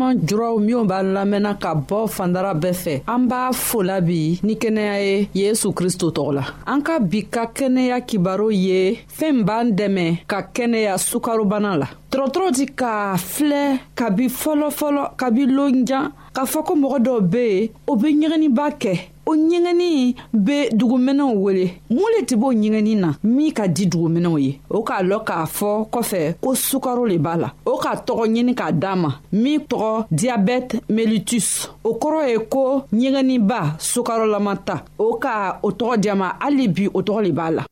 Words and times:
balima 0.00 0.14
juraw 0.26 0.56
minw 0.58 0.84
b'an 0.86 1.12
lamɛnna 1.14 1.52
ka 1.62 1.70
bɔ 1.88 1.98
fandara 2.08 2.54
bɛɛ 2.54 2.72
fɛ 2.82 3.02
an 3.06 3.26
b'a 3.28 3.52
fola 3.52 4.00
bi 4.00 4.38
ni 4.42 4.54
kɛnɛya 4.56 4.96
ye 5.04 5.28
yesu 5.34 5.72
kristo 5.72 6.10
tɔgɔ 6.10 6.32
la 6.34 6.44
an 6.66 6.82
ka 6.82 6.98
bi 7.00 7.20
ka 7.30 7.46
kɛnɛya 7.54 8.00
kibaro 8.08 8.48
ye 8.50 8.98
fɛɛn 9.18 9.44
b'an 9.44 9.72
dɛmɛ 9.76 10.24
ka 10.26 10.40
kɛnɛya 10.54 10.96
sukarobana 10.98 11.76
la 11.78 11.88
dɔgɔtɔrɔ 12.10 12.52
ti 12.56 12.66
k'a 12.66 13.16
filɛ 13.16 13.78
kabi 13.94 14.26
fɔlɔfɔlɔ 14.28 15.02
kabi 15.16 15.46
lonjan 15.46 16.12
k'a 16.34 16.44
fɔ 16.52 16.64
ko 16.64 16.74
mɔgɔ 16.74 16.98
dɔw 17.06 17.20
be 17.30 17.44
yen 17.52 17.68
o 17.88 17.96
be 17.96 18.08
ɲɛgɛniba 18.14 18.66
kɛ 18.80 18.92
o 19.30 19.36
ɲɛgɛnni 19.36 20.16
be 20.32 20.68
duguminɛw 20.72 21.32
wele 21.42 21.66
mun 21.90 22.10
le 22.16 22.22
tɛ 22.26 22.36
b'o 22.36 22.50
ɲɛgɛnni 22.52 22.96
na 22.96 23.14
min 23.22 23.52
ka 23.52 23.66
di 23.68 23.86
duguminɛw 23.86 24.38
ye 24.44 24.60
o 24.70 24.82
k'a 24.82 25.02
lɔn 25.08 25.24
k'a 25.24 25.46
fɔ 25.46 25.68
kɔfɛ 25.92 26.34
ko 26.40 26.54
sukaro 26.54 27.06
le 27.06 27.18
b'a 27.18 27.36
la 27.38 27.48
o 27.64 27.78
k'a 27.78 27.94
tɔgɔ 28.06 28.24
ɲini 28.26 28.54
k'a 28.54 28.72
d'a 28.72 28.96
ma 28.96 29.10
min 29.32 29.60
tɔgɔ 29.70 30.06
diyabɛti 30.10 30.80
melitus 30.90 31.68
o 31.84 31.94
kɔrɔ 31.94 32.28
ye 32.30 32.38
ko 32.54 32.82
ɲɛgɛnniba 32.92 33.76
sukarolama 33.78 34.56
ta 34.64 34.82
o 34.98 35.14
ka 35.14 35.60
o 35.62 35.70
tɔgɔ 35.70 35.96
diya 35.98 36.14
ma 36.16 36.32
hali 36.40 36.66
bi 36.68 36.88
o 36.92 37.00
tɔgɔ 37.02 37.22
le 37.26 37.30
b'a 37.32 37.50
la 37.54 37.62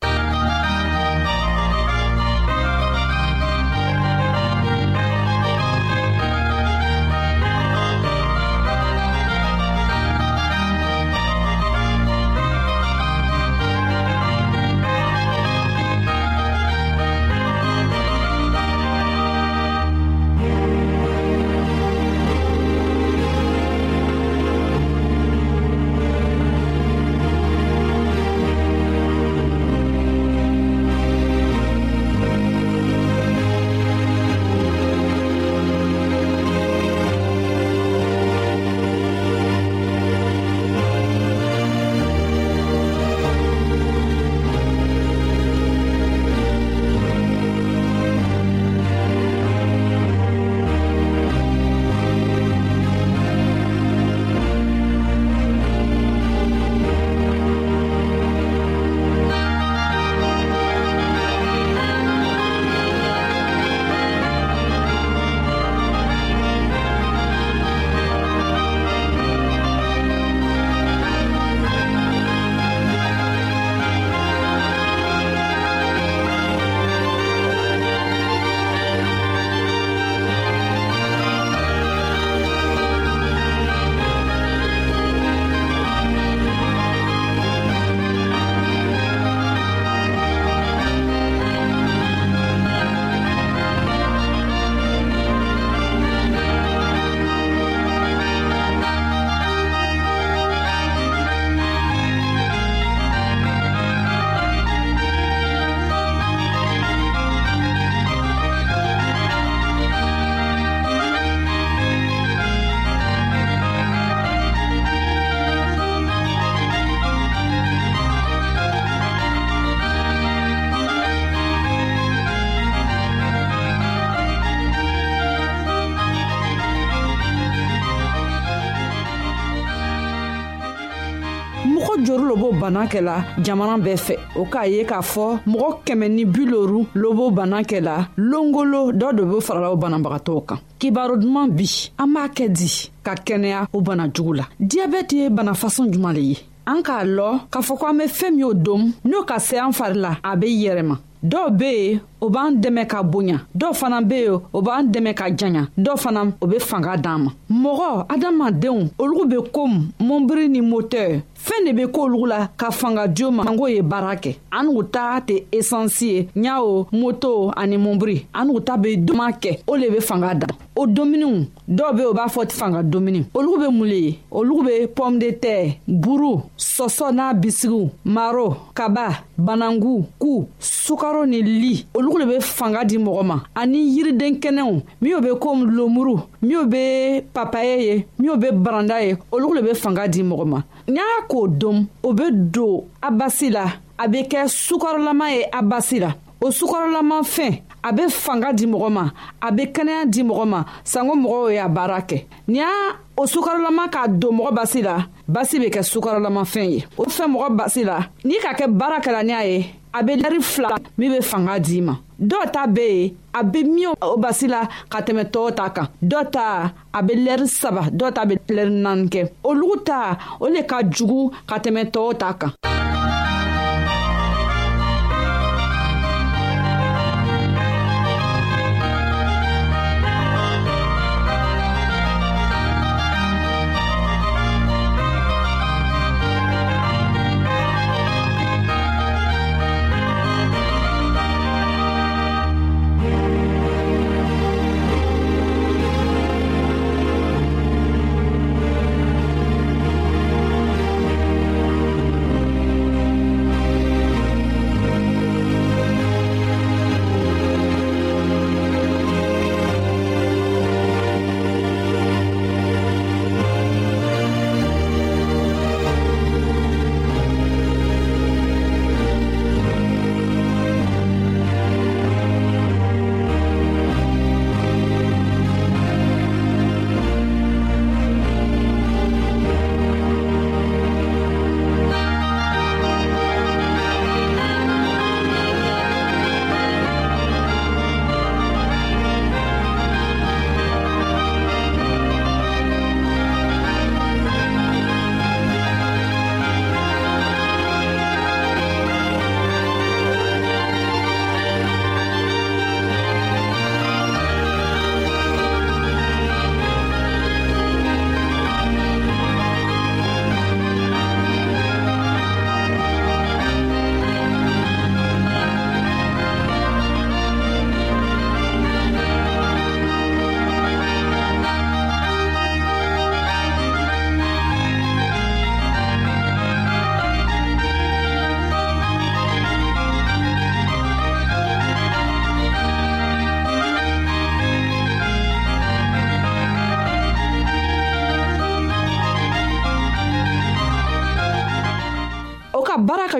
bana 132.71 132.87
kɛla 132.93 133.15
jamana 133.45 133.79
bɛɛ 133.85 133.97
fɛ 133.97 134.15
o 134.41 134.45
k'a 134.45 134.67
ye 134.73 134.85
k'a 134.85 135.01
fɔ 135.01 135.39
mɔgɔ 135.47 135.69
kɛmɛ 135.87 136.09
ni 136.09 136.25
biloru 136.27 136.87
lobo 136.95 137.31
bana 137.31 137.63
kɛla 137.63 138.09
longolo 138.19 138.93
dɔ 138.93 139.15
de 139.17 139.23
be 139.25 139.41
farala 139.41 139.71
o 139.73 139.77
banabagatɔw 139.77 140.41
kan 140.47 140.59
kibaro 140.79 141.17
duman 141.17 141.49
bi 141.51 141.65
an 141.99 142.07
b'a 142.13 142.29
kɛ 142.29 142.49
di 142.53 142.91
ka 143.03 143.15
kɛnɛya 143.15 143.69
o 143.73 143.81
bana 143.81 144.05
jugu 144.15 144.35
la 144.37 144.45
diyabɛti 144.61 145.17
ye 145.17 145.29
bana 145.31 145.53
fasɔn 145.55 145.91
juman 145.91 146.13
le 146.15 146.21
ye 146.21 146.37
an 146.67 146.83
k'a 146.83 147.05
lɔ 147.07 147.29
k'a 147.51 147.61
fɔ 147.63 147.79
ko 147.79 147.87
an 147.87 147.95
be 147.97 148.05
fɛɛn 148.05 148.33
min 148.37 148.45
o 148.45 148.53
dom 148.53 148.93
n'o 149.05 149.25
ka 149.27 149.39
se 149.39 149.57
an 149.59 149.73
fari 149.73 149.95
la 149.97 150.19
a 150.23 150.37
be 150.37 150.47
yɛrɛma 150.65 150.99
dɔw 151.25 151.51
be 151.59 151.65
yen 151.71 152.01
o 152.21 152.29
b'an 152.31 152.51
dɛmɛ 152.61 152.87
ka 152.87 153.03
bonya 153.03 153.47
dɔw 153.57 153.73
fana 153.75 154.03
be 154.07 154.15
yen 154.25 154.41
o 154.53 154.61
b'an 154.63 154.83
dɛmɛ 154.93 155.15
ka 155.17 155.25
janya 155.35 155.67
dɔw 155.77 155.97
fana 155.97 156.25
o 156.41 156.47
be 156.47 156.59
fanga 156.59 156.97
d'an 156.99 157.19
ma 157.19 157.31
mɔgɔ 157.71 158.05
adamadenw 158.11 158.91
olugu 158.99 159.27
be 159.31 159.37
komi 159.51 159.89
mɔnbiri 160.01 160.49
ni 160.51 160.61
motɛr 160.61 161.23
fɛɛn 161.59 161.65
de 161.67 161.73
be 161.73 161.87
k'olugu 161.91 162.27
la 162.27 162.49
ka 162.57 162.71
fanga 162.71 163.07
jo 163.13 163.31
ma 163.31 163.45
ango 163.47 163.67
ye 163.69 163.81
baara 163.83 164.15
kɛ 164.17 164.37
an 164.51 164.65
n'u 164.67 164.83
ta 164.91 165.21
tɛ 165.27 165.45
esansi 165.53 166.07
ye 166.11 166.29
ɲawo 166.37 166.87
moto 166.93 167.51
ani 167.57 167.77
mɔbiri 167.77 168.27
an 168.35 168.47
n'u 168.49 168.61
ta 168.65 168.77
be 168.77 168.97
duman 168.97 169.33
kɛ 169.33 169.61
o 169.67 169.75
le 169.77 169.91
be 169.91 170.01
fanga 170.01 170.35
dan 170.35 170.51
o 170.77 170.87
dumuniw 170.87 171.47
dɔw 171.69 171.95
be 171.97 172.03
u 172.11 172.15
b'a 172.15 172.27
fɔ 172.27 172.51
fanga 172.53 172.83
dumuni 172.83 173.25
olugu 173.35 173.59
be 173.59 173.71
mun 173.73 173.87
le 173.89 173.97
ye 173.97 174.19
olugu 174.33 174.65
be 174.67 174.87
pɔme 174.87 175.19
de 175.19 175.31
tɛr 175.33 175.77
buru 175.87 176.41
sɔsɔ 176.57 177.13
n'a 177.13 177.33
bisigiw 177.35 177.89
maro 178.05 178.57
kaba 178.75 179.25
banangu 179.39 180.07
ku 180.19 180.47
sukaro 180.61 181.27
ni 181.29 181.43
li 181.43 181.87
olugu 181.95 182.19
le 182.19 182.27
be 182.27 182.41
fanga 182.41 182.85
di 182.85 182.97
mɔgɔ 182.99 183.25
ma 183.25 183.43
ani 183.55 183.79
yiriden 183.97 184.39
kɛnɛw 184.41 184.83
minw 185.01 185.21
be 185.21 185.29
komi 185.41 185.67
lomuru 185.71 186.17
minw 186.43 186.67
be 186.67 187.23
papaye 187.35 187.77
ye 187.83 188.07
minw 188.19 188.37
be 188.41 188.49
baranda 188.53 189.01
ye 189.03 189.17
olugu 189.33 189.55
le 189.55 189.63
be 189.63 189.75
fanga 189.75 190.07
di 190.09 190.23
mɔgɔ 190.23 190.47
ma 190.47 190.63
n'a 190.89 191.03
k'o 191.29 191.47
dom 191.49 191.87
o 192.03 192.13
be 192.13 192.31
don 192.33 192.85
a 193.03 193.11
basi 193.11 193.51
la 193.51 193.67
a 193.99 194.09
be 194.09 194.23
kɛ 194.25 194.49
sukarolama 194.49 195.31
ye 195.31 195.45
a 195.53 195.63
basi 195.63 195.99
la 196.01 196.15
o 196.41 196.51
sukarolama 196.51 197.19
fɛn 197.23 197.61
a 197.85 197.93
be 197.93 198.09
fanga 198.09 198.53
di 198.55 198.67
mɔgɔ 198.67 198.91
ma 198.91 199.11
a 199.41 199.51
be 199.53 199.67
kɛnɛya 199.67 200.07
di 200.11 200.23
mɔgɔ 200.23 200.47
ma 200.49 200.65
sanko 200.85 201.15
mɔgɔw 201.17 201.53
y'a 201.55 201.69
baara 201.69 202.01
kɛ 202.09 202.25
ni 202.49 202.59
y'a 202.59 202.95
o 203.19 203.25
sukarolama 203.27 203.89
k'a 203.93 204.09
don 204.19 204.37
mɔgɔ 204.39 204.53
basi 204.55 204.83
la 204.83 205.07
basi 205.29 205.59
be 205.61 205.69
kɛ 205.71 205.83
sukarolamafɛn 205.85 206.71
ye 206.71 206.85
o 206.97 207.05
fɛn 207.05 207.33
mɔgɔ 207.35 207.57
basi 207.59 207.85
la 207.85 208.07
n'i 208.25 208.39
ka 208.41 208.55
kɛ 208.55 208.67
baara 208.79 209.01
kɛla 209.01 209.23
ni 209.27 209.33
a 209.33 209.45
ye 209.59 209.67
a 209.93 210.03
be 210.03 210.13
lɛri 210.17 210.41
fila 210.43 210.69
min 210.97 211.13
be 211.13 211.21
fanga 211.23 211.59
d'i 211.59 211.81
ma 211.87 211.95
dɔ 212.31 212.39
ta 212.53 212.63
be 212.75 212.81
yen 212.87 213.13
a 213.39 213.43
be 213.53 213.59
min 213.65 213.91
o 214.03 214.17
basi 214.23 214.47
la 214.53 214.61
ka 214.93 214.99
tɛmɛ 215.07 215.25
tɔɔw 215.33 215.51
ta 215.59 215.65
kan 215.77 215.87
dɔ 216.11 216.21
ta 216.35 216.73
a 216.93 217.03
be 217.07 217.15
lɛri 217.27 217.47
saba 217.49 217.83
dɔ 217.99 218.07
ta 218.15 218.23
be 218.29 218.35
lɛri 218.57 218.73
naani 218.85 219.09
kɛ 219.13 219.21
olugu 219.49 219.77
ta 219.87 219.99
o 220.43 220.47
le 220.55 220.63
ka 220.71 220.79
jugu 220.95 221.21
ka 221.49 221.57
tɛmɛ 221.65 221.83
tɔɔw 221.95 222.13
ta 222.21 222.29
kan 222.41 222.53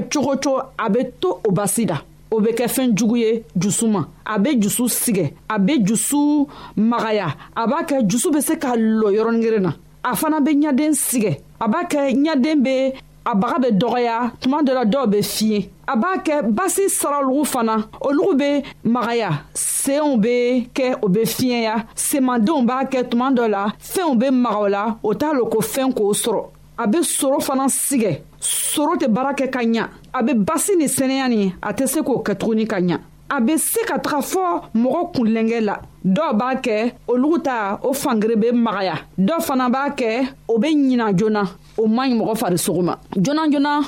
kɛ 0.01 0.09
cogo 0.13 0.33
cogo 0.43 0.61
a 0.77 0.87
bɛ 0.93 1.01
to 1.21 1.31
o 1.45 1.51
basi 1.57 1.85
da 1.91 1.97
o 2.31 2.37
bɛ 2.41 2.51
kɛ 2.59 2.67
fɛn 2.75 2.95
jugu 2.97 3.17
ye 3.23 3.43
jusu 3.57 3.87
ma 3.89 4.03
a 4.27 4.39
bɛ 4.39 4.61
jusu 4.63 4.85
sigɛ 4.89 5.33
a 5.51 5.59
bɛ 5.59 5.87
jusu 5.87 6.47
magaya 6.77 7.35
a 7.57 7.67
b'a 7.67 7.85
kɛ 7.89 8.09
jusu 8.09 8.31
bɛ 8.31 8.41
se 8.43 8.57
ka 8.57 8.75
lɔ 8.77 9.09
yɔrɔnin 9.17 9.41
kelen 9.43 9.63
na 9.63 9.73
a 10.05 10.15
fana 10.15 10.41
bɛ 10.41 10.53
ɲɛden 10.63 10.93
sigɛ 10.95 11.39
a 11.61 11.69
b'a 11.69 11.85
kɛ 11.91 12.13
ɲɛden 12.15 12.63
bɛ 12.65 12.95
a 13.27 13.35
baga 13.35 13.59
bɛ 13.59 13.71
dɔgɔya 13.79 14.31
tuma 14.41 14.63
dɔ 14.63 14.75
la 14.75 14.85
dɔw 14.85 15.07
bɛ 15.07 15.23
fiɲɛ 15.25 15.69
a 15.89 15.97
b'a 15.97 16.19
kɛ 16.25 16.43
basi 16.55 16.87
saralugu 16.89 17.45
fana 17.47 17.89
olugu 18.01 18.37
bɛ 18.39 18.63
magaya 18.85 19.31
seenw 19.55 20.17
bɛ 20.23 20.69
kɛ 20.73 20.99
o 21.03 21.09
bɛ 21.09 21.25
fiɲɛya 21.25 21.85
semadenw 21.95 22.63
b'a 22.67 22.85
kɛ 22.91 23.05
tuma 23.11 23.31
dɔ 23.35 23.49
la 23.51 23.71
fɛnw 23.81 24.15
bɛ 24.21 24.31
maga 24.33 24.59
o 24.59 24.67
la 24.69 24.97
o 25.03 25.15
t'a 25.15 25.33
lɔ 25.33 25.49
ko 25.51 25.61
fɛn 25.61 25.93
k'o 25.95 26.13
sɔrɔ 26.13 26.45
a 26.79 26.87
bɛ 26.87 27.03
soro 27.03 27.41
fana 27.43 27.67
sigɛ 27.69 28.21
soro 28.41 28.93
tɛ 29.01 29.07
baara 29.15 29.33
kɛ 29.39 29.47
ka 29.55 29.61
ɲa 29.75 29.83
a 30.13 30.21
be 30.25 30.33
basi 30.35 30.77
ni 30.77 30.87
sɛnɛya 30.87 31.29
nin 31.29 31.53
a 31.63 31.73
tɛ 31.73 31.87
se 31.89 32.01
k'o 32.01 32.23
kɛtuguni 32.25 32.67
ka 32.69 32.77
ɲa 32.81 32.99
a 33.31 33.41
be 33.43 33.59
se 33.59 33.81
ka 33.85 33.99
taga 33.99 34.21
fɔ 34.23 34.43
mɔgɔ 34.75 35.03
kunlɛngɛ 35.15 35.61
la 35.65 35.75
dɔw 36.05 36.33
b'a 36.35 36.55
kɛ 36.63 36.93
olugu 37.09 37.39
ta 37.43 37.79
o 37.83 37.93
fangere 37.93 38.37
be 38.41 38.51
magaya 38.53 38.95
dɔw 39.19 39.41
fana 39.43 39.69
b'a 39.69 39.91
kɛ 39.95 40.29
o 40.49 40.59
be 40.59 40.69
ɲina 40.69 41.13
joona 41.17 41.45
o 41.77 41.87
man 41.87 42.11
ɲi 42.11 42.19
mɔgɔ 42.19 42.37
farisogo 42.39 42.83
ma 42.83 42.97
joona 43.17 43.45
joona 43.53 43.81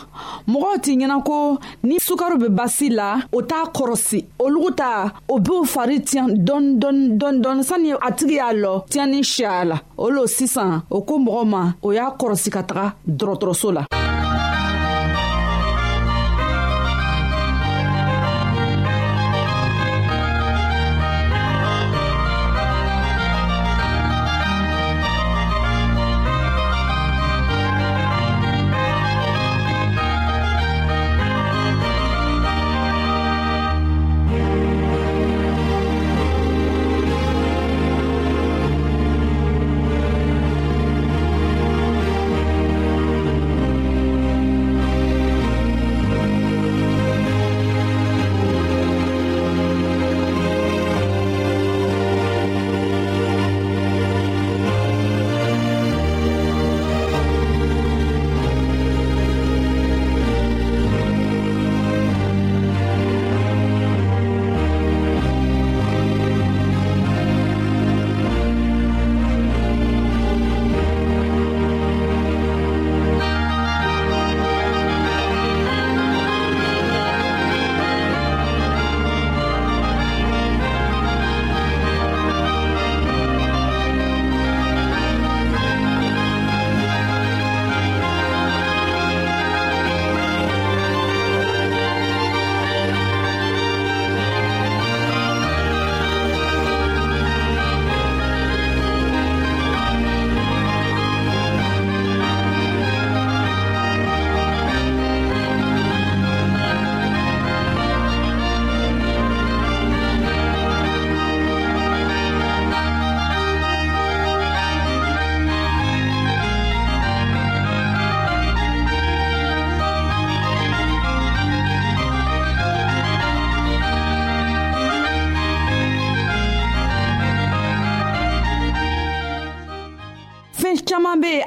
mɔgɔw 0.46 0.76
t'i 0.82 0.96
ɲɛna 0.96 1.22
ko 1.24 1.58
ni 1.84 1.96
sukaro 2.00 2.36
be 2.38 2.48
basi 2.48 2.90
la 2.94 3.20
o 3.32 3.40
t'a 3.42 3.64
kɔrɔsi 3.72 4.24
olugu 4.38 4.72
ta 4.76 5.12
o 5.28 5.38
b'o 5.38 5.64
fari 5.64 6.00
tiɲɛ 6.00 6.34
dɔɔni 6.46 6.78
dɔɔni 6.78 7.08
dɔɔni 7.18 7.40
dɔɔni 7.42 7.62
sani 7.64 7.92
a 7.92 8.12
tigi 8.12 8.34
y'a 8.36 8.52
lɔ 8.52 8.84
tiɲɛni 8.90 9.22
si 9.24 9.44
a 9.44 9.64
la 9.64 9.80
o 9.96 10.10
lo 10.10 10.26
sisan 10.26 10.82
o 10.90 11.00
ko 11.02 11.18
mɔgɔ 11.18 11.44
ma 11.48 11.74
o 11.82 11.92
y'a 11.92 12.14
kɔrɔsi 12.18 12.50
ka 12.52 12.60
taga 12.62 12.94
dɔgɔtɔrɔso 13.08 13.72
la 13.72 13.84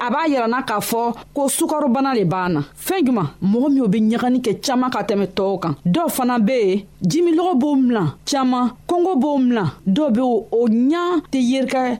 a 0.03 0.09
b'a 0.09 0.27
yirana 0.27 0.63
k'a 0.63 0.79
fɔ 0.79 1.13
ko 1.33 1.47
sukarobana 1.47 2.13
le 2.13 2.25
b'an 2.25 2.49
na 2.53 2.59
fɛɛn 2.85 3.05
juman 3.07 3.27
mɔgɔ 3.41 3.67
minw 3.71 3.87
be 3.87 3.99
ɲagani 3.99 4.39
kɛ 4.45 4.51
caaman 4.65 4.91
ka 4.91 5.01
tɛmɛ 5.07 5.25
tɔɔw 5.35 5.59
kan 5.61 5.73
dɔw 5.85 6.07
fana 6.09 6.37
be 6.45 6.53
yen 6.59 6.81
jimilɔgɔ 7.01 7.53
b'o 7.59 7.75
milan 7.75 8.11
caaman 8.29 8.71
kɔngɔ 8.87 9.13
b'o 9.21 9.37
milan 9.39 9.69
dɔw 9.87 10.09
be 10.15 10.21
o 10.21 10.65
ɲa 10.67 11.03
tɛ 11.31 11.39
yerikɛ 11.51 11.99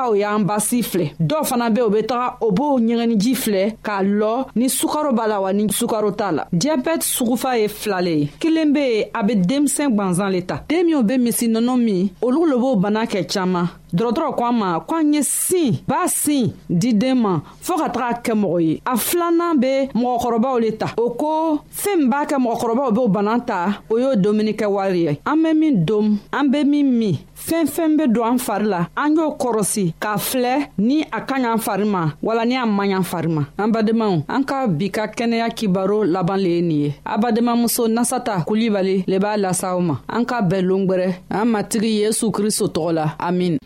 nka 0.00 0.08
o 0.08 0.14
y'an 0.16 0.44
basi 0.48 0.80
filɛ 0.90 1.06
dɔw 1.28 1.42
fana 1.44 1.68
be 1.74 1.80
u 1.82 1.90
be 1.90 2.00
taga 2.10 2.36
o 2.40 2.50
b'o 2.56 2.78
ɲɛgɛniji 2.86 3.32
filɛ 3.42 3.64
k'a 3.84 3.96
lɔ 4.20 4.46
ni 4.56 4.66
sukaro 4.68 5.12
b'a 5.12 5.28
la 5.28 5.40
wa 5.40 5.52
ni 5.52 5.66
sukaro 5.70 6.10
t'a 6.16 6.32
la 6.32 6.44
diyabɛti 6.60 7.04
sugufa 7.16 7.58
ye 7.60 7.68
filale 7.68 8.08
ye 8.20 8.26
kelen 8.40 8.72
be 8.72 8.80
yen 8.80 9.04
a 9.14 9.22
be 9.22 9.34
denmisɛn 9.34 9.90
gwanzan 9.94 10.30
le 10.32 10.40
ta 10.46 10.62
den 10.68 10.84
minw 10.86 11.02
be 11.02 11.18
misi 11.18 11.48
nɔnɔ 11.48 11.76
min 11.84 12.08
olu 12.22 12.46
lo 12.48 12.56
b'o 12.58 12.76
bana 12.80 13.04
kɛ 13.04 13.26
caaman 13.30 13.68
dɔgɔtɔrɔ 13.94 14.36
ko 14.38 14.44
a 14.44 14.52
ma 14.52 14.80
ko 14.80 14.94
an 14.96 15.12
ye 15.12 15.22
sin 15.22 15.74
b'a 15.86 16.08
sin 16.08 16.52
di 16.68 16.92
den 16.94 17.20
ma 17.20 17.40
fɔɔ 17.62 17.76
ka 17.78 17.88
taga 17.90 18.20
kɛ 18.22 18.32
mɔgɔ 18.42 18.62
ye 18.64 18.82
a 18.86 18.92
filanan 18.96 19.58
be 19.60 19.88
mɔgɔkɔrɔbaw 19.94 20.60
le 20.62 20.76
ta 20.78 20.86
o 20.96 21.10
ko 21.10 21.60
fɛɛn 21.76 21.98
min 21.98 22.08
b'a 22.10 22.24
kɛ 22.24 22.36
mɔgɔkɔrɔbaw 22.40 22.92
b'o 22.94 23.08
bana 23.12 23.38
ta 23.46 23.82
o 23.90 23.98
y'o 23.98 24.14
dumunikɛwari 24.16 25.00
ye 25.08 25.20
an 25.26 25.36
be 25.42 25.52
min 25.54 25.84
dom 25.84 26.18
an 26.32 26.50
be 26.50 26.64
min 26.64 26.84
min 26.98 27.18
fɛn 27.50 27.66
fɛn 27.66 27.96
be 27.98 28.06
don 28.06 28.24
an 28.28 28.38
fari 28.46 28.64
la 28.70 28.80
an 28.96 29.16
y'o 29.16 29.34
kɔrɔsi 29.42 29.94
k'a 30.00 30.16
filɛ 30.28 30.68
ni 30.78 31.02
a 31.10 31.20
ka 31.28 31.36
ɲan 31.44 31.58
fari 31.64 31.84
ma 31.84 32.12
wala 32.22 32.44
ni 32.46 32.54
a 32.54 32.64
man 32.64 32.86
ɲan 32.90 33.02
fari 33.10 33.28
ma 33.28 33.42
an 33.58 33.68
badenmaw 33.72 34.22
an 34.28 34.44
ka 34.44 34.66
bi 34.68 34.86
ka 34.88 35.06
kɛnɛya 35.08 35.48
kibaro 35.58 36.04
laban 36.06 36.36
le 36.38 36.48
ye 36.50 36.60
nin 36.62 36.80
ye 36.82 36.94
a 37.04 37.18
badenmamuso 37.18 37.88
nasata 37.88 38.44
kulibali 38.46 39.02
le 39.08 39.18
b'a 39.18 39.36
lasa 39.36 39.72
aw 39.74 39.80
ma 39.80 39.96
an 40.08 40.24
ka 40.24 40.40
bɛn 40.42 40.62
longwɛrɛ 40.64 41.14
an 41.28 41.46
matigi 41.46 42.02
yesu 42.02 42.30
kristo 42.30 42.68
tɔgɔ 42.68 42.94
la 42.94 43.14
amin 43.18 43.56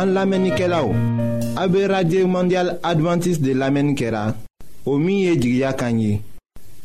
An 0.00 0.08
lamenike 0.14 0.66
la 0.68 0.80
ou? 0.82 0.94
Nabe 1.64 1.88
Radye 1.88 2.26
Mondial 2.26 2.78
Adventist 2.82 3.40
de 3.40 3.54
Lame 3.54 3.80
Nkera 3.82 4.34
Omiye 4.84 5.34
Jigya 5.40 5.72
Kanyi 5.72 6.20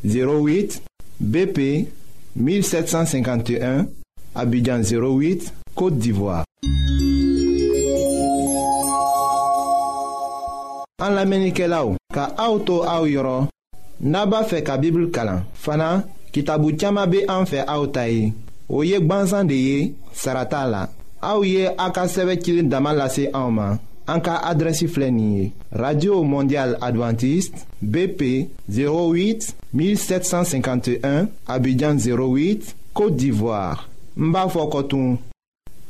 08 0.05 0.79
BP 1.19 1.59
1751 2.37 3.85
Abidjan 4.33 4.79
08 4.79 5.51
Kote 5.75 5.99
Divoa 5.99 6.45
An 11.03 11.11
Lame 11.13 11.49
Nkela 11.49 11.83
ou 11.85 11.97
Ka 12.15 12.29
auto 12.39 12.79
a 12.87 13.01
ou 13.01 13.11
yoro 13.11 13.49
Naba 13.99 14.45
fe 14.47 14.63
ka 14.63 14.77
Bibul 14.77 15.11
Kalan 15.11 15.43
Fana 15.59 16.05
ki 16.31 16.45
tabu 16.47 16.71
tchama 16.71 17.03
be 17.05 17.25
an 17.27 17.43
fe 17.45 17.65
a 17.67 17.75
ou 17.81 17.91
tayi 17.91 18.31
Ou 18.69 18.87
yek 18.87 19.03
bansan 19.11 19.51
de 19.51 19.59
ye 19.59 19.77
Sarata 20.15 20.63
la 20.71 20.87
A 21.19 21.35
ou 21.35 21.43
ye 21.43 21.67
a 21.75 21.91
ka 21.91 22.07
seve 22.07 22.39
kilin 22.39 22.71
damalase 22.71 23.27
a 23.35 23.43
ou 23.43 23.43
ma 23.43 23.43
A 23.43 23.43
ou 23.43 23.43
ye 23.43 23.43
a 23.43 23.43
ka 23.43 23.43
seve 23.43 23.43
kilin 23.43 23.43
damalase 23.43 23.43
a 23.43 23.43
ou 23.43 23.57
ma 23.59 23.69
En 24.09 24.21
cas 24.21 24.41
radio 25.71 26.23
mondial 26.23 26.75
adventiste 26.81 27.61
bp 27.79 28.49
08 28.67 29.53
1751 29.73 31.27
abidjan 31.45 31.93
08 31.95 32.75
côte 32.93 33.15
d'ivoire 33.15 33.87
Mbafokotoum. 34.17 35.17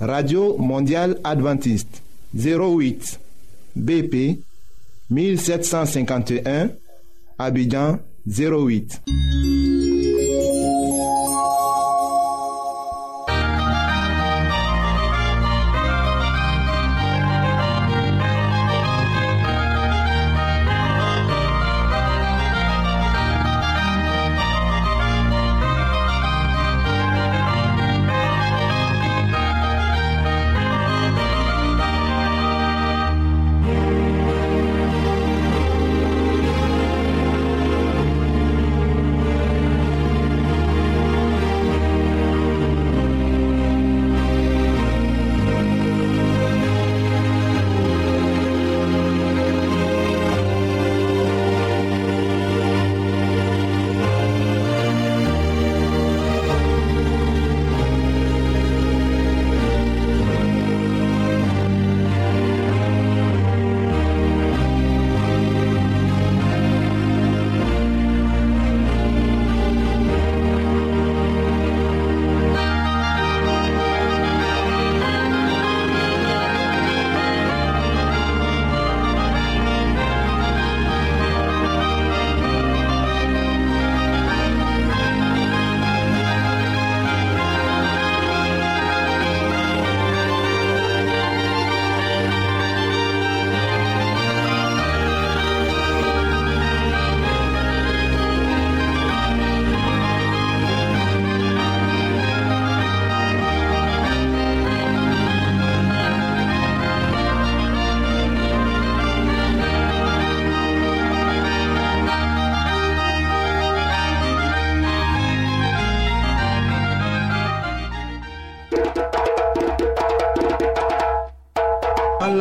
radio 0.02 0.58
mondial 0.58 1.16
adventiste 1.24 2.02
08 2.36 3.20
bp 3.78 4.38
1751 5.10 6.68
abidjan 7.38 8.00
08 8.28 9.88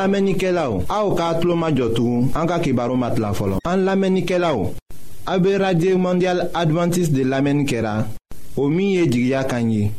La 0.08 0.12
menike 0.20 0.50
la 0.54 0.62
ou, 0.70 0.80
a 0.88 1.02
ou 1.04 1.12
ka 1.18 1.26
atlo 1.34 1.52
majotou, 1.60 2.24
anka 2.40 2.56
ki 2.64 2.70
baro 2.72 2.94
mat 2.96 3.18
la 3.20 3.34
folon. 3.36 3.60
An 3.68 3.82
la 3.84 3.92
menike 4.00 4.38
la 4.40 4.54
ou, 4.56 4.70
abe 5.28 5.50
radye 5.60 5.92
mondial 6.00 6.46
adventis 6.60 7.10
de 7.12 7.26
la 7.28 7.42
menike 7.44 7.82
la, 7.84 7.92
o 8.56 8.70
miye 8.72 9.04
jigya 9.12 9.42
kanyi, 9.50 9.90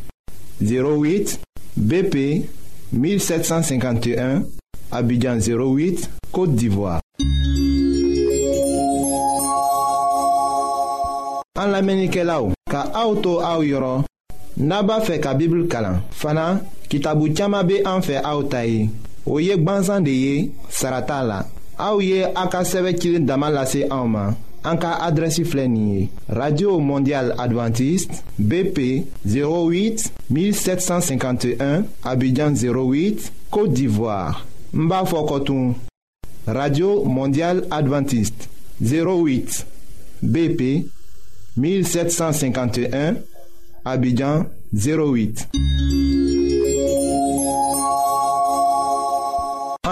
08 0.66 1.36
BP 1.76 2.16
1751, 2.90 4.42
abidjan 4.98 5.44
08, 5.46 6.10
kote 6.34 6.58
divwa. 6.58 6.96
An 11.62 11.70
la 11.78 11.84
menike 11.86 12.26
la 12.26 12.40
ou, 12.48 12.58
ka 12.66 12.82
auto 13.04 13.36
a 13.46 13.54
ou 13.60 13.68
yoron, 13.70 14.02
naba 14.58 14.98
fe 15.06 15.20
ka 15.22 15.36
bibil 15.38 15.68
kalan, 15.70 16.02
fana 16.10 16.48
ki 16.90 16.98
tabu 17.06 17.30
tiyama 17.30 17.62
be 17.70 17.84
anfe 17.86 18.18
a 18.24 18.34
ou 18.40 18.50
tayi. 18.50 18.88
o 19.30 19.38
ye 19.40 19.56
gwanzan 19.58 20.04
de 20.04 20.12
ye 20.14 20.50
sarata 20.70 21.22
la 21.24 21.44
aw 21.78 22.00
ye 22.02 22.24
an 22.26 22.50
ka 22.50 22.64
sɛbɛ 22.64 22.92
cilen 23.00 23.26
dama 23.26 23.50
lase 23.50 23.84
anw 23.90 24.08
ma 24.08 24.24
an 24.64 24.78
ka 24.82 24.98
adrɛsi 25.08 25.44
filɛ 25.46 25.66
nin 25.68 25.88
ye 25.94 26.02
radio 26.30 26.80
mondial 26.80 27.32
adventiste 27.38 28.22
bp 28.40 29.06
08 29.26 30.10
1751 30.32 31.86
abidjan 32.04 32.54
08 32.58 33.32
côte 33.52 33.74
d'ivoire 33.74 34.46
n 34.74 34.88
b'a 34.90 35.04
fɔ 35.06 35.20
kɔtun 35.30 35.76
radio 36.48 37.04
mondial 37.06 37.62
adventiste 37.70 38.50
08 38.82 39.66
bp 40.24 40.86
1751 41.56 43.14
abidjan 43.86 44.46
08 44.74 45.48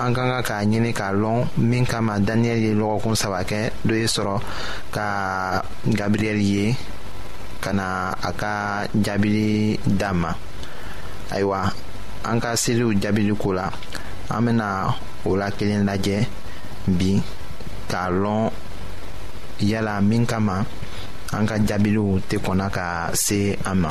an 0.00 0.14
ka 0.16 0.20
kan 0.24 0.40
k'a 0.42 0.58
ɲini 0.70 0.90
k'a 0.96 1.12
lɔn 1.12 1.40
min 1.70 1.84
kama 1.84 2.16
daniyɛli 2.18 2.68
ye 2.68 2.74
lɔgɔkun 2.80 3.14
saba 3.16 3.40
kɛ 3.50 3.60
dɔ 3.86 3.94
ye 4.02 4.06
sɔrɔ 4.14 4.36
ka 4.94 5.06
gabriyɛli 5.98 6.44
ye 6.56 6.66
ka 7.62 7.70
na 7.72 8.10
a 8.28 8.32
ka 8.32 8.84
jaabili 9.04 9.78
d'a 9.86 10.10
ma 10.12 10.30
ayiwa 11.30 11.60
an 12.24 12.40
ka 12.42 12.50
seliw 12.58 12.90
jaabili 13.00 13.30
ko 13.38 13.52
la 13.54 13.70
an 14.30 14.40
bɛna 14.44 14.66
o 15.24 15.36
la 15.38 15.46
kelen 15.54 15.84
lajɛ 15.86 16.26
bi 16.98 17.20
k'a 17.88 18.10
lɔn 18.10 18.50
yala 19.60 20.00
min 20.02 20.24
kama 20.26 20.64
an 21.32 21.44
ka 21.46 21.54
jaabiliw 21.68 22.18
tɛ 22.28 22.36
kɔnna 22.42 22.66
ka 22.72 23.10
se 23.14 23.54
an 23.66 23.78
ma 23.86 23.90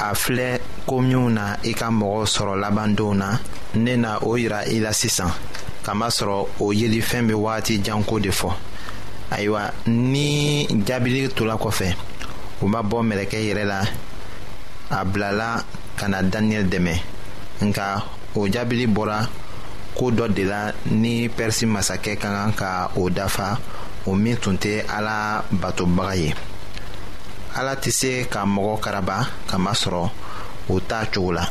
a 0.00 0.14
filɛ 0.14 0.60
ko 0.86 1.00
minw 1.02 1.26
na 1.34 1.58
i 1.66 1.72
ka 1.74 1.90
mɔgɔ 1.90 2.22
sɔrɔ 2.34 2.54
labandenw 2.62 3.12
na 3.20 3.28
ne 3.84 3.92
na 4.02 4.10
o 4.28 4.36
yira 4.40 4.60
i 4.68 4.76
la 4.84 4.92
sisan 5.00 5.30
kamasɔrɔ 5.84 6.38
o 6.62 6.72
yelifɛn 6.72 7.26
bɛ 7.28 7.34
wagati 7.44 7.74
janko 7.86 8.18
de 8.20 8.30
fɔ 8.30 8.50
ayiwa 9.34 9.62
ni 9.88 10.66
jaabili 10.86 11.28
tola 11.36 11.54
kɔfɛ 11.56 11.90
u 12.62 12.66
ma 12.72 12.80
bɔ 12.90 12.96
mɛlɛkɛ 13.02 13.38
yɛrɛ 13.48 13.64
la 13.70 13.80
a 15.00 15.04
bilala 15.04 15.48
ka 15.98 16.06
na 16.06 16.22
daniyɛli 16.22 16.68
dɛmɛ 16.72 16.94
nka 17.66 17.86
o 18.38 18.46
jaabili 18.54 18.86
bɔra 18.86 19.26
ko 19.98 20.04
dɔ 20.12 20.28
de 20.34 20.44
la 20.44 20.72
ni 20.92 21.28
pɛrisi 21.28 21.66
masakɛ 21.66 22.16
ka 22.20 22.28
kan 22.30 22.52
ka 22.54 22.90
o 22.94 23.08
dafa 23.10 23.58
o 24.06 24.14
min 24.14 24.36
tun 24.36 24.56
tɛ 24.58 24.84
ala 24.88 25.42
batobaga 25.50 26.14
ye 26.16 26.32
A 27.60 27.74
tisse 27.74 28.28
ka 28.30 28.46
mogo 28.46 28.76
karaba 28.78 29.26
ka 29.50 29.58
masro 29.58 30.08
o 30.70 30.74
ta 30.88 31.04
chola. 31.12 31.42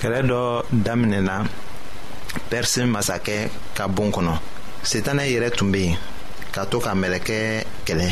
Kellè 0.00 0.22
do 0.22 0.62
dana 0.70 1.42
per 2.48 2.62
masake 2.86 3.50
ka 3.74 3.84
bonkono. 3.90 4.38
Se 4.84 5.02
tan 5.02 5.18
e 5.18 5.26
ire 5.34 5.50
tobi 5.50 5.92
ka 6.54 6.62
to 6.70 6.78
ka 6.78 6.94
melekè 6.94 7.64
kele 7.86 8.08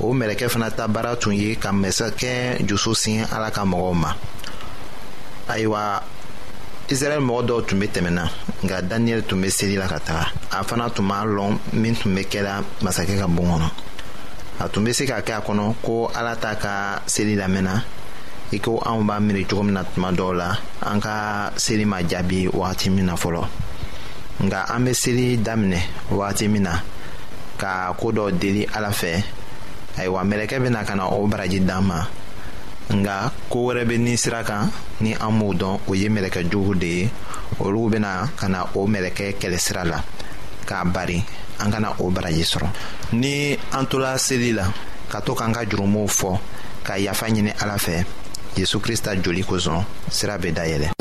o 0.00 0.08
meleke 0.16 0.48
fanata 0.48 0.88
bara 0.88 1.12
tuni 1.20 1.56
ka 1.60 1.70
més 1.76 2.00
ke 2.16 2.56
Josin 2.68 3.26
ala 3.32 3.50
ka 3.50 3.62
mogoma 3.64 4.10
Awa 5.52 5.84
Ièl 6.88 7.20
mòdo 7.20 7.60
tobit 7.68 7.92
tema 7.92 8.28
nga 8.64 8.80
Daniel 8.80 9.22
tu 9.28 9.34
me 9.36 9.50
sidi 9.50 9.76
la 9.76 9.86
kata. 9.88 10.32
a 10.56 10.62
fanat 10.64 10.94
tomar 10.94 11.26
long 11.26 11.58
mint 11.72 12.00
mela 12.06 12.64
masa 12.80 13.04
ka 13.04 13.26
bonkono. 13.28 13.68
a 14.58 14.68
tun 14.72 14.84
be 14.84 14.92
se 14.96 15.04
ka 15.10 15.16
kɛ 15.26 15.32
a 15.36 15.40
kɔnɔ 15.46 15.66
ko 15.86 15.96
ala 16.18 16.32
ta 16.42 16.50
ka 16.64 16.74
seli 17.12 17.34
lamɛnna 17.40 17.74
i 18.52 18.58
ko 18.64 18.72
anw 18.88 19.02
b'a 19.08 19.16
miiri 19.26 19.42
cogo 19.50 19.62
min 19.66 19.74
na 19.76 19.82
tuma 19.92 20.10
dɔw 20.18 20.32
la 20.40 20.50
an 20.90 20.98
ka 21.04 21.16
seli 21.64 21.84
ma 21.84 21.98
jaabi 22.10 22.40
wagati 22.58 22.88
min 22.94 23.04
na 23.08 23.14
fɔlɔ 23.22 23.44
nga 24.46 24.60
an 24.74 24.84
be 24.84 24.92
seli 25.02 25.36
daminɛ 25.46 25.80
wagati 26.16 26.46
min 26.48 26.62
na 26.62 26.72
ka 27.60 27.92
koo 28.00 28.10
dɔ 28.16 28.24
deli 28.40 28.62
ala 28.76 28.88
fɛ 28.90 29.22
ayiwa 29.98 30.20
mɛlɛkɛ 30.24 30.56
bena 30.64 30.80
na 30.80 30.84
ka 30.88 30.94
na 30.94 31.04
o 31.08 31.26
baraji 31.28 31.60
d'an 31.68 31.84
ma 31.84 32.00
nga 32.96 33.30
ko 33.50 33.58
wɛrɛ 33.68 33.84
be 33.88 33.98
ni 33.98 34.16
sira 34.16 34.40
kan 34.44 34.70
ni 35.00 35.12
an 35.12 35.32
m'o 35.38 35.52
dɔn 35.52 35.80
o 35.88 35.92
ye 35.94 36.08
mɛlɛkɛ 36.08 36.48
jugu 36.52 36.74
de 36.80 36.86
ye 36.86 37.10
olugu 37.60 37.90
bena 37.90 38.28
ka 38.40 38.48
na 38.48 38.64
o 38.74 38.86
mɛlɛkɛ 38.86 39.36
kɛlɛsira 39.40 39.84
la 39.90 40.00
k'a 40.66 40.84
bari 40.84 41.22
an 41.62 41.70
kana 41.72 41.94
o 42.02 42.10
baraji 42.10 42.42
sɔrɔ 42.44 42.66
ni 43.12 43.56
an 43.72 43.86
tola 43.88 44.18
seli 44.18 44.52
la 44.52 44.66
ka 45.08 45.20
to 45.20 45.32
k'an 45.34 45.52
ka 45.54 45.62
jurumuw 45.64 46.08
fɔ 46.10 46.38
ka 46.84 46.94
yafa 46.98 47.26
ɲini 47.28 47.52
ala 47.62 47.76
fɛ 47.78 48.04
yezu 48.56 48.80
krista 48.80 49.14
joli 49.22 49.42
kosɔn 49.44 49.86
sira 50.10 50.36
be 50.38 50.50
dayɛlɛ 50.52 50.95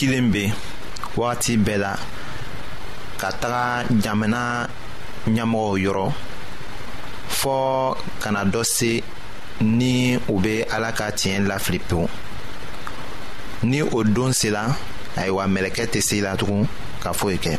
cilen 0.00 0.30
be 0.32 0.44
wagati 1.16 1.56
bɛɛ 1.58 1.76
la 1.78 1.92
ka 3.20 3.28
taga 3.40 3.84
jamana 4.02 4.40
ɲɛmɔgɔw 5.34 5.74
yɔrɔ 5.84 6.04
fɔɔ 7.38 7.96
kana 8.22 8.42
dɔ 8.52 8.62
se 8.64 9.02
ni 9.78 10.16
u 10.32 10.40
be 10.40 10.62
ala 10.74 10.90
ka 10.98 11.06
tiɲɛ 11.12 11.46
lafili 11.48 11.78
pewu 11.78 12.08
ni 13.62 13.82
o 13.82 14.02
don 14.16 14.32
sela 14.32 14.62
ayiwa 15.18 15.44
mɛlɛkɛ 15.54 15.84
tɛ 15.92 16.00
se 16.02 16.22
la 16.22 16.34
tugun 16.34 16.66
ka 17.02 17.12
foyi 17.12 17.36
kɛ 17.36 17.58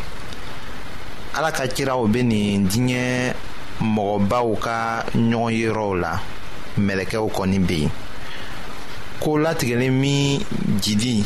ala 1.38 1.52
ka 1.52 1.64
ciraw 1.76 2.08
be 2.12 2.24
nin 2.24 2.66
diɲɛ 2.68 3.34
mɔgɔbaw 3.82 4.60
ka 4.60 5.04
ɲɔgɔn 5.14 6.00
la 6.02 6.20
mɛlɛkɛw 6.80 7.28
kɔni 7.38 7.60
be 7.68 7.76
yen 7.82 7.92
ko 9.20 9.38
latigɛlen 9.38 9.94
min 10.02 10.42
jidi 10.82 11.24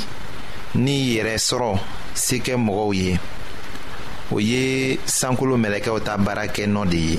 ni 0.76 0.96
yɛrɛ 1.16 1.36
sɔrɔ 1.48 1.72
se 2.14 2.38
kɛ 2.40 2.56
mɔgɔw 2.58 2.92
ye 2.94 3.20
o 4.32 4.40
ye 4.40 4.98
sankolo 5.06 5.56
mɛlɛkɛw 5.58 6.00
ta 6.04 6.18
baarakɛ 6.18 6.66
nɔ 6.68 6.84
de 6.86 6.98
ye 6.98 7.18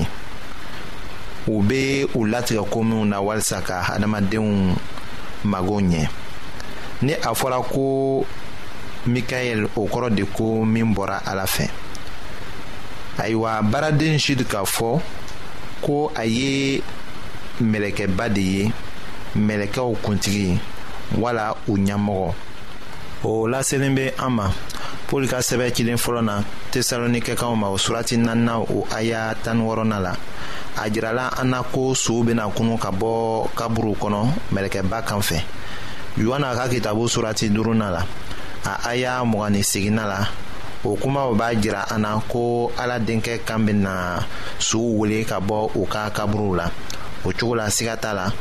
u 1.47 1.63
be 1.63 2.05
u 2.13 2.25
latigɛ 2.25 2.63
ko 2.69 2.83
minw 2.83 3.05
na 3.05 3.19
walisa 3.19 3.61
ka 3.63 3.81
hadamadenw 3.81 4.75
mago 5.43 5.79
ɲɛ 5.81 6.07
ni 7.01 7.13
a 7.13 7.33
fɔra 7.33 7.59
ko 7.65 8.23
mikaɛl 9.07 9.69
o 9.75 9.87
kɔrɔ 9.87 10.15
de 10.15 10.23
ko 10.25 10.63
min 10.65 10.93
bɔra 10.93 11.23
ala 11.25 11.45
fɛ 11.47 11.67
ayiwa 13.17 13.61
baaraden 13.71 14.19
jude 14.19 14.45
k'a 14.45 14.65
fɔ 14.67 15.01
ko 15.81 16.11
a 16.15 16.25
ye 16.25 16.83
mɛlɛkɛba 17.63 18.29
de 18.33 18.41
ye 18.41 18.71
mɛlɛkɛw 19.35 19.95
kuntigi 20.03 20.59
wala 21.17 21.55
u 21.67 21.75
ɲɛmɔgɔ 21.77 22.33
o 23.23 23.47
laselen 23.49 23.95
bɛ 23.95 24.13
an 24.19 24.29
ma 24.37 24.45
pɔli 25.09 25.27
ka 25.27 25.39
sɛbɛ 25.39 25.73
cilen 25.73 25.97
fɔlɔ 25.97 26.21
na 26.23 26.43
tesalonikɛkaw 26.71 27.55
ma 27.55 27.67
o 27.69 27.77
surati 27.77 28.17
nanina 28.17 28.59
o 28.59 28.85
aya 28.95 29.35
tan 29.43 29.59
wɔɔrɔnan 29.61 30.01
la 30.03 30.13
a 30.77 30.89
jirala 30.91 31.31
an 31.39 31.49
na 31.49 31.63
ko 31.63 31.93
sow 31.95 32.23
bena 32.23 32.47
kunu 32.51 32.77
ka 32.77 32.91
bɔ 32.91 33.49
kaburu 33.55 33.95
kɔnɔ 33.99 34.19
mɛlɛkɛba 34.53 35.01
kan 35.05 35.19
fɛ 35.21 35.41
yohana 36.17 36.53
ka 36.53 36.67
kitabu 36.69 37.07
surati 37.09 37.49
durunan 37.49 37.91
la 37.91 38.05
a 38.65 38.89
aya 38.89 39.21
mugani 39.25 39.63
seginna 39.63 40.05
la 40.05 40.27
o 40.83 40.95
kumaw 40.95 41.33
b'a 41.35 41.55
jira 41.61 41.85
an 41.91 42.01
na 42.01 42.19
ko 42.29 42.71
ala 42.77 42.99
denkɛ 42.99 43.43
kan 43.45 43.65
bena 43.65 44.19
suw 44.59 44.79
wele 44.99 45.23
ka 45.25 45.39
bɔ 45.39 45.71
u 45.75 45.85
ka 45.87 46.09
kaburuw 46.11 46.55
la 46.57 46.69
o 47.25 47.29
cogo 47.33 47.55
la 47.57 47.65
siga 47.69 47.97
t'a 47.97 48.13
la 48.13 48.31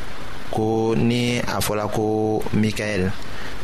ko 0.51 0.95
ni 0.95 1.39
a 1.39 1.61
fɔla 1.65 1.89
ko 1.91 2.41
mikaɛli 2.55 3.11